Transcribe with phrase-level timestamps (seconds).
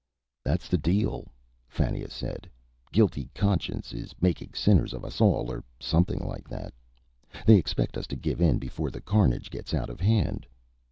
[0.43, 1.31] "That's the deal,"
[1.67, 2.49] Fannia said.
[2.91, 6.73] "Guilty conscience is making sinners of us all, or something like that.
[7.45, 10.47] They expect us to give in before the carnage gets out of hand."